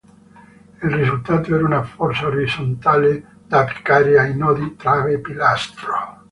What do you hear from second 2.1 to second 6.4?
orizzontale da applicare ai nodi trave-pilastro.